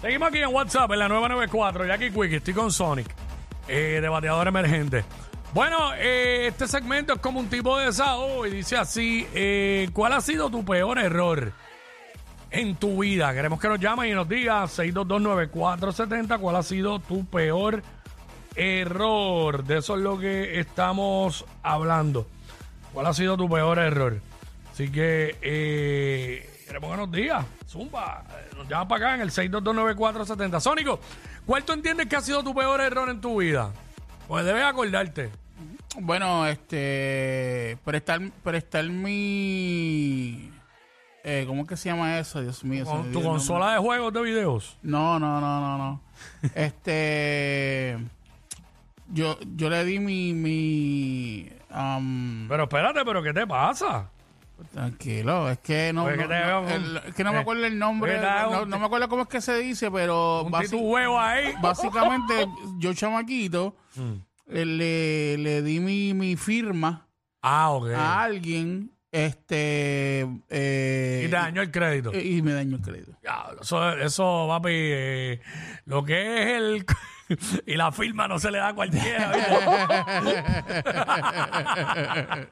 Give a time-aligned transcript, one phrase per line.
[0.00, 3.06] Seguimos aquí en WhatsApp, en la 994, Jackie Quick, estoy con Sonic,
[3.68, 5.04] eh, debateador emergente.
[5.54, 10.12] Bueno, eh, este segmento es como un tipo de desahogo y dice así, eh, ¿cuál
[10.12, 11.52] ha sido tu peor error
[12.50, 13.32] en tu vida?
[13.32, 17.82] Queremos que nos llamen y nos digas 6229470, ¿cuál ha sido tu peor
[18.56, 19.64] error?
[19.64, 22.26] De eso es lo que estamos hablando.
[22.92, 24.20] ¿Cuál ha sido tu peor error?
[24.72, 27.44] Así que eh, queremos que nos digas.
[27.68, 30.60] Zumba, eh, nos llama para acá en el 6229470.
[30.60, 31.00] Sónico,
[31.46, 33.72] ¿cuál tú entiendes que ha sido tu peor error en tu vida?
[34.26, 35.30] Pues debes acordarte.
[36.00, 37.78] Bueno, este.
[37.84, 40.50] Prestar, prestar mi.
[41.22, 42.42] Eh, ¿Cómo es que se llama eso?
[42.42, 42.84] Dios mío.
[43.12, 44.76] tu el consola de juegos de videos.
[44.82, 46.00] No, no, no, no, no.
[46.54, 47.98] este.
[49.12, 50.32] Yo, yo le di mi.
[50.32, 54.10] mi um, Pero espérate, ¿pero qué te pasa?
[54.72, 57.32] Tranquilo, es que no, Pues no, que te no, veo con- el- es que no
[57.32, 58.18] me eh, acuerdo el nombre.
[58.20, 60.42] No, me acuerdo cómo es que se dice, pero.
[60.42, 61.52] Un basi- tu huevo ahí.
[61.62, 62.46] básicamente,
[62.78, 63.76] yo, chamaquito,
[64.48, 67.06] eh, le, le di mi, mi firma.
[67.42, 72.10] Ah, a alguien este eh, y te dañó el crédito.
[72.12, 73.12] y, y me dañó el crédito.
[73.60, 75.40] Eso, eso, papi, eh,
[75.84, 76.86] lo que es el...
[77.66, 79.30] y la firma no se le da a cualquiera.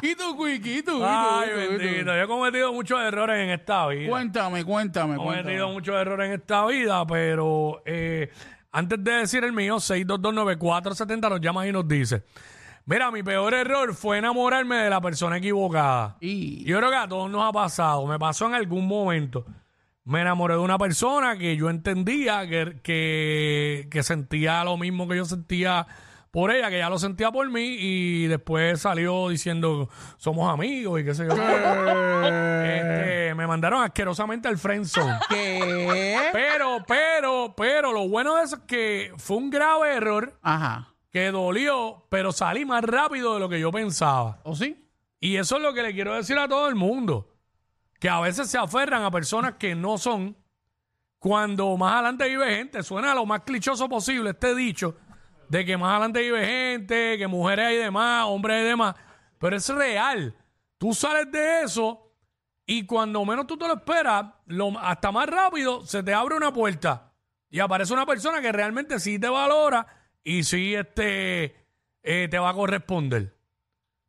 [0.00, 0.64] ¿Y tú, Quick?
[0.66, 0.92] ¿Y tú?
[0.96, 1.04] ¿Y tú?
[1.04, 2.06] Ay, bendito.
[2.16, 4.08] Yo he cometido muchos errores en esta vida.
[4.08, 5.72] Cuéntame, cuéntame, He cometido cuéntame.
[5.72, 8.30] muchos errores en esta vida, pero eh,
[8.72, 12.24] antes de decir el mío, 6229470 nos llama y nos dice,
[12.86, 16.16] mira, mi peor error fue enamorarme de la persona equivocada.
[16.20, 19.44] Y Yo creo que a todos nos ha pasado, me pasó en algún momento.
[20.04, 25.16] Me enamoré de una persona que yo entendía que, que, que sentía lo mismo que
[25.16, 25.86] yo sentía
[26.32, 31.04] por ella, que ya lo sentía por mí, y después salió diciendo somos amigos y
[31.04, 31.34] qué sé yo.
[32.62, 35.18] Este, me mandaron asquerosamente al friendzone.
[35.28, 36.16] ¿Qué?
[36.32, 40.94] Pero, pero, pero, lo bueno de eso es que fue un grave error Ajá.
[41.10, 44.40] que dolió, pero salí más rápido de lo que yo pensaba.
[44.44, 44.88] ¿O sí?
[45.20, 47.34] Y eso es lo que le quiero decir a todo el mundo.
[47.98, 50.36] Que a veces se aferran a personas que no son.
[51.18, 54.96] Cuando más adelante vive gente, suena lo más clichoso posible este dicho
[55.52, 58.94] de que más adelante vive gente, que mujeres hay demás, hombres hay demás.
[59.38, 60.34] Pero es real.
[60.78, 62.10] Tú sales de eso
[62.64, 66.54] y cuando menos tú te lo esperas, lo- hasta más rápido se te abre una
[66.54, 67.12] puerta
[67.50, 69.86] y aparece una persona que realmente sí te valora
[70.24, 71.54] y sí este,
[72.02, 73.36] eh, te va a corresponder.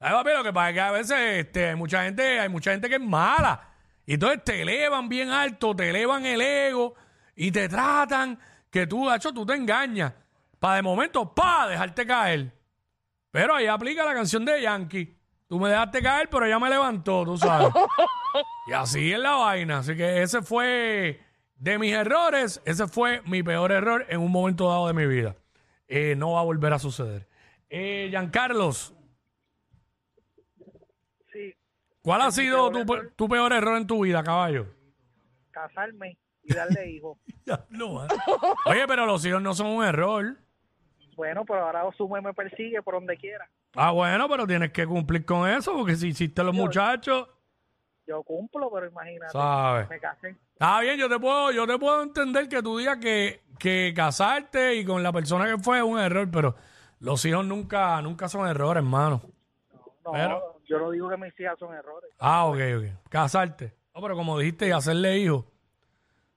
[0.00, 2.72] Ay, papi, lo que pasa es que a veces este, hay mucha gente, hay mucha
[2.72, 3.62] gente que es mala.
[4.06, 6.96] Y entonces te elevan bien alto, te elevan el ego
[7.36, 8.40] y te tratan
[8.72, 10.12] que tú, hecho, tú te engañas.
[10.58, 12.52] Para de momento, pa, dejarte caer.
[13.30, 15.16] Pero ahí aplica la canción de Yankee.
[15.46, 17.68] Tú me dejaste caer, pero ella me levantó, tú sabes.
[18.68, 19.78] y así es la vaina.
[19.78, 21.20] Así que ese fue
[21.56, 25.36] de mis errores, ese fue mi peor error en un momento dado de mi vida.
[25.86, 27.26] Eh, no va a volver a suceder.
[27.70, 28.94] Eh, Giancarlos,
[31.32, 31.54] Sí,
[32.02, 34.66] ¿Cuál ha sido tu, pe- tu peor error en tu vida, caballo?
[35.50, 37.18] casarme y darle hijos.
[37.70, 38.08] No, ¿eh?
[38.66, 40.36] Oye, pero los hijos no son un error.
[41.18, 43.50] Bueno, pero ahora Osume me persigue por donde quiera.
[43.74, 47.26] Ah, bueno, pero tienes que cumplir con eso, porque si hiciste los muchachos,
[48.06, 49.32] Yo cumplo, pero imagínate.
[49.32, 49.88] ¿sabes?
[49.90, 50.36] Me casé.
[50.52, 54.76] Está bien, yo te puedo, yo te puedo entender que tú digas que, que casarte
[54.76, 56.54] y con la persona que fue es un error, pero
[57.00, 59.20] los hijos nunca, nunca son errores, hermano.
[60.04, 62.10] No, Pero- yo no digo que mis hijas son errores.
[62.20, 63.08] Ah, ok, ok.
[63.10, 63.74] Casarte.
[63.92, 65.44] No, pero como dijiste, y hacerle hijos.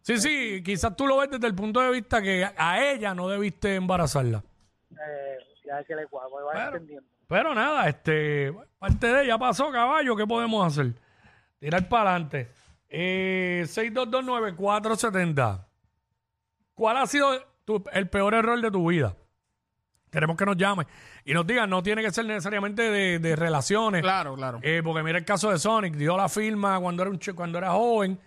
[0.00, 3.28] Sí, sí, quizás tú lo ves desde el punto de vista que a ella no
[3.28, 4.42] debiste embarazarla.
[5.08, 6.68] Eh, ya que le cuadro, me vas Bueno.
[6.72, 7.08] entendiendo.
[7.28, 10.92] Pero nada, este, parte de ella pasó, caballo, ¿qué podemos hacer?
[11.58, 12.48] Tirar para adelante.
[12.88, 15.66] Eh, 6229470.
[16.74, 17.30] ¿Cuál ha sido
[17.64, 19.14] tu- el peor error de tu vida?
[20.10, 20.86] Queremos que nos llame
[21.24, 24.02] y nos digan, no tiene que ser necesariamente de, de relaciones.
[24.02, 24.58] Claro, claro.
[24.62, 27.70] Eh, porque mira el caso de Sonic, dio la firma cuando era un cuando era
[27.70, 28.18] joven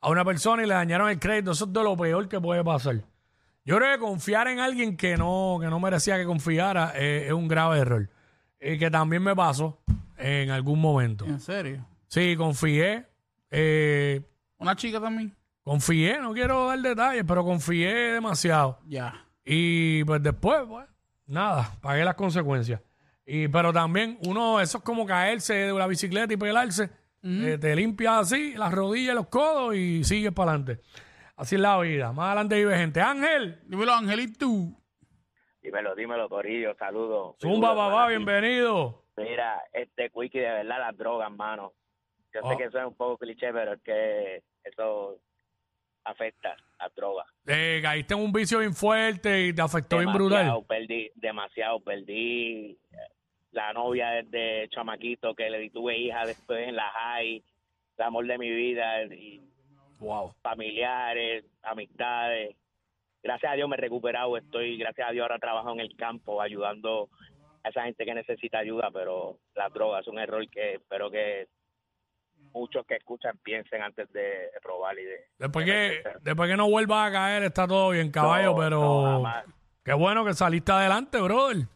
[0.00, 1.52] a una persona y le dañaron el crédito.
[1.52, 2.96] Eso es de lo peor que puede pasar.
[3.68, 7.32] Yo creo que confiar en alguien que no, que no merecía que confiara eh, es
[7.34, 8.08] un grave error.
[8.58, 9.78] Y que también me pasó
[10.16, 11.26] en algún momento.
[11.26, 11.86] ¿En serio?
[12.06, 13.04] Sí, confié.
[13.50, 14.22] eh,
[14.56, 15.36] ¿Una chica también?
[15.62, 18.78] confié, no quiero dar detalles, pero confié demasiado.
[18.86, 19.26] Ya.
[19.44, 20.86] Y pues después, pues,
[21.26, 22.80] nada, pagué las consecuencias.
[23.26, 26.88] Y, pero también uno, eso es como caerse de la bicicleta y pelarse.
[27.22, 30.80] Eh, te limpias así las rodillas, los codos y sigues para adelante.
[31.38, 32.12] Así es la vida.
[32.12, 33.00] Más adelante vive gente.
[33.00, 34.46] Ángel, Dímelo, Angelito.
[35.62, 37.36] Dímelo, dímelo, Corillo, saludos.
[37.40, 39.04] zumba, Saludos, papá, bienvenido.
[39.16, 41.72] Mira, este Quickie, de verdad, las drogas, mano.
[42.34, 42.50] Yo Oh.
[42.50, 45.18] sé que eso es un poco cliché, pero es que eso
[46.04, 47.26] afecta las drogas.
[47.46, 50.38] Eh, caíste en un vicio bien fuerte y te afectó bien brutal.
[50.44, 52.78] Demasiado, perdí, demasiado, perdí
[53.52, 57.42] la novia desde chamaquito, que le tuve hija después en la high,
[57.96, 59.40] el amor de mi vida, y
[59.98, 60.34] Wow.
[60.42, 62.56] familiares, amistades.
[63.22, 66.40] Gracias a Dios me he recuperado, estoy, gracias a Dios ahora trabajo en el campo
[66.40, 67.08] ayudando
[67.64, 71.48] a esa gente que necesita ayuda, pero la droga es un error que espero que
[72.52, 75.16] muchos que escuchan piensen antes de robar y de...
[75.38, 76.18] Después de que, meterse.
[76.22, 79.32] después que no vuelvas a caer, está todo bien, caballo, No, pero no,
[79.84, 81.66] qué bueno que saliste adelante, brother.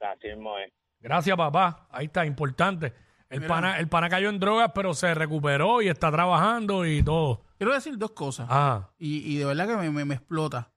[0.00, 0.72] Así mismo es.
[1.00, 1.86] Gracias, papá.
[1.90, 2.92] Ahí está, importante.
[3.28, 3.48] El Mira.
[3.48, 7.40] pana, el pana cayó en drogas, pero se recuperó y está trabajando y todo.
[7.62, 8.48] Quiero decir dos cosas.
[8.50, 10.72] Ah, Y, y de verdad que me, me- me explota.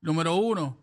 [0.00, 0.78] Número uno,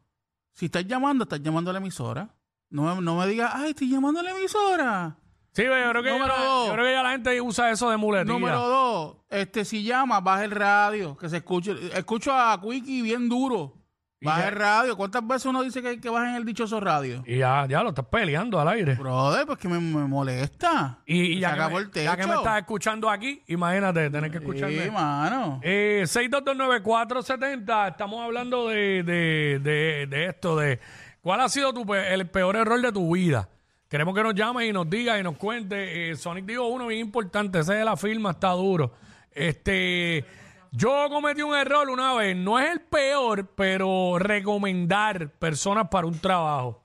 [0.54, 2.30] si estás llamando, estás llamando a la emisora.
[2.70, 5.18] No me, no me digas, ay, estoy llamando a la emisora.
[5.52, 6.68] sí, pero yo creo, que Número dos.
[6.68, 8.32] yo creo que ya la gente usa eso de muletilla.
[8.34, 11.76] Número dos, este, si llamas, baja el radio, que se escuche.
[11.98, 13.81] Escucho a Quickie bien duro.
[14.24, 14.96] Baja el radio.
[14.96, 17.24] ¿Cuántas veces uno dice que, que bajen el dichoso radio?
[17.26, 18.94] Y ya, ya lo estás peleando al aire.
[18.96, 21.00] Brother, pues que me, me molesta.
[21.06, 22.38] Y, y Se ya, que acabó me, el ya que me techo.
[22.40, 24.84] estás escuchando aquí, imagínate tener que escucharme.
[24.86, 25.60] Sí, mano.
[25.64, 30.80] Eh, 6229470, estamos hablando de, de, de, de esto, de
[31.22, 33.50] cuál ha sido tu pe- el peor error de tu vida.
[33.90, 36.12] Queremos que nos llame y nos diga y nos cuente.
[36.12, 38.94] Eh, Sonic dijo uno bien importante, ese de la firma está duro.
[39.34, 40.24] Este,
[40.72, 46.20] yo cometí un error una vez, no es el peor, pero recomendar personas para un
[46.20, 46.82] trabajo.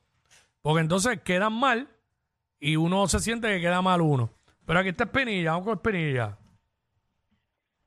[0.60, 1.88] Porque entonces quedan mal
[2.58, 4.30] y uno se siente que queda mal uno.
[4.66, 6.36] Pero aquí está Espinilla, vamos con Espinilla.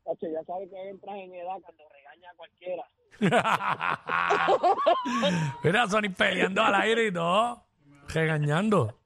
[0.05, 2.89] ya sabes que entras en edad cuando regaña a cualquiera.
[5.63, 7.65] Mira, Sonic peleando al aire y todo,
[8.07, 8.97] regañando.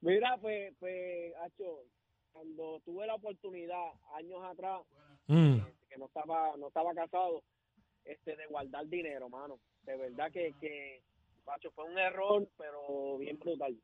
[0.00, 1.80] Mira, pues, pues, Hacho,
[2.32, 3.82] cuando tuve la oportunidad
[4.16, 4.80] años atrás,
[5.26, 5.58] Mm.
[5.88, 7.42] que no estaba, no estaba casado,
[8.04, 9.58] este, de guardar dinero, mano.
[9.82, 11.02] De verdad que, que,
[11.46, 13.76] Hacho, fue un error, pero bien brutal.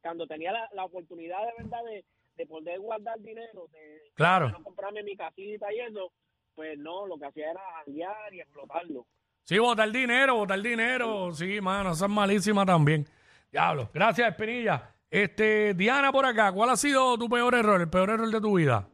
[0.00, 2.04] Cuando tenía la, la oportunidad de verdad de,
[2.36, 4.46] de poder guardar dinero, de, Claro.
[4.46, 6.12] de no comprarme mi casita y eso,
[6.54, 9.06] pues no, lo que hacía era janguear y explotarlo.
[9.44, 11.32] Sí, botar dinero, botar dinero.
[11.32, 13.04] Sí, mano, esa es malísima también.
[13.50, 13.88] Diablo.
[13.92, 14.94] Gracias, Espinilla.
[15.10, 18.56] Este, Diana por acá, ¿cuál ha sido tu peor error, el peor error de tu
[18.58, 18.86] vida?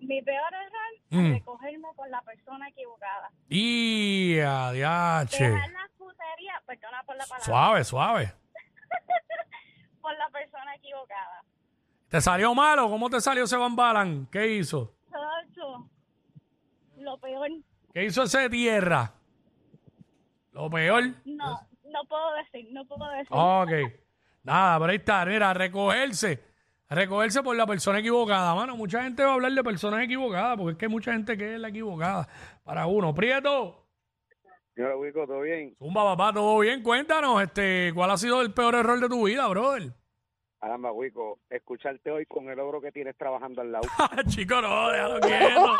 [0.00, 0.75] Mi peor error
[1.10, 1.34] Mm.
[1.34, 3.30] recogerme con la persona equivocada.
[3.48, 5.50] Y a diache.
[5.50, 8.34] Dejar las puterías, perdona por la palabra, Suave, suave.
[10.00, 11.44] por la persona equivocada.
[12.08, 12.88] ¿Te salió malo?
[12.88, 14.26] ¿Cómo te salió ese bambalan?
[14.26, 14.94] ¿Qué hizo?
[15.10, 15.88] Chacho,
[16.98, 17.50] lo peor,
[17.92, 19.12] ¿Qué hizo ese tierra?
[20.52, 21.04] Lo peor.
[21.24, 23.28] no, no puedo decir, no puedo decir.
[23.30, 23.70] Ok.
[24.42, 26.44] Nada, pero ahí está, mira, recogerse.
[26.88, 28.54] Recogerse por la persona equivocada.
[28.54, 31.36] Mano, mucha gente va a hablar de personas equivocadas, porque es que hay mucha gente
[31.36, 32.28] que es la equivocada
[32.62, 33.12] para uno.
[33.14, 33.86] Prieto,
[34.76, 35.74] Señor Wico, ¿todo bien?
[35.78, 36.82] Zumba, papá, todo bien.
[36.82, 39.94] Cuéntanos, este, ¿cuál ha sido el peor error de tu vida, brother?
[40.60, 43.88] Caramba, Wico, escucharte hoy con el ogro que tienes trabajando al lado.
[44.28, 45.76] Chico, no, déjalo quieto.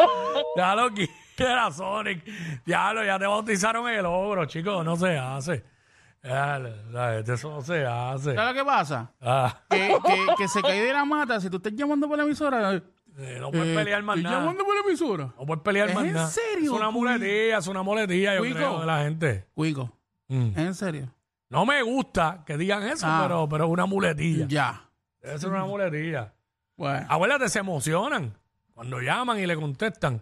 [0.56, 2.24] déjalo quieto, Sonic.
[2.64, 5.75] Diablo, ya te bautizaron el ogro, chico, no se hace.
[6.22, 8.34] Dale, dale, eso no se hace.
[8.34, 9.12] ¿Sabes lo que pasa?
[9.20, 11.40] Ah, Que, que, que se cae de la mata.
[11.40, 12.82] Si tú estás llamando por la emisora, eh,
[13.18, 14.40] eh, no puedes pelear más estoy nada.
[14.40, 15.24] llamando por la emisora.
[15.38, 16.26] No puedes pelear ¿Es más en nada.
[16.28, 18.56] serio, Es una muletilla, es una muletilla, yo Cuico?
[18.56, 19.46] creo, de la gente.
[19.54, 19.92] Cuico,
[20.28, 20.48] Mm.
[20.50, 21.08] ¿es en serio?
[21.48, 23.20] No me gusta que digan eso, Ah.
[23.22, 24.46] pero, pero es una muletilla.
[24.48, 24.82] Ya.
[25.22, 26.32] Debe ser una muletilla.
[26.76, 27.06] Bueno.
[27.08, 28.36] Abuérdate, se emocionan
[28.74, 30.20] cuando llaman y le contestan.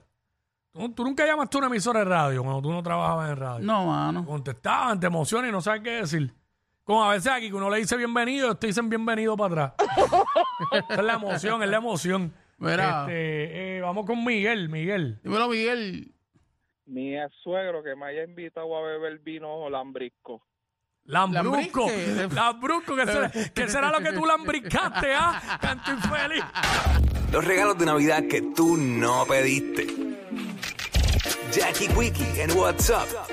[0.75, 3.65] Tú, tú nunca llamaste a una emisora de radio cuando tú no trabajabas en radio.
[3.65, 4.27] No, mano.
[4.27, 6.35] Contestaban, te emocionan y no sabes qué decir.
[6.83, 9.89] Como a veces aquí que uno le dice bienvenido, te dicen bienvenido para atrás.
[10.73, 12.35] Esa es la emoción, es la emoción.
[12.59, 13.03] Mira.
[13.03, 15.21] Este, eh, vamos con Miguel, Miguel.
[15.23, 16.13] Dímelo, Miguel.
[16.87, 20.43] Mi ex suegro que me haya invitado a beber vino lambrisco.
[21.05, 21.87] Lambrusco.
[22.35, 25.59] Lambrusco, ¿qué será, será lo que tú lambriscaste, ah?
[25.61, 26.45] Canto infeliz.
[27.31, 30.14] Los regalos de Navidad que tú no pediste.
[31.55, 33.25] Jackie Quickie en WhatsApp